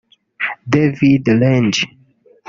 [0.71, 1.83] David Lange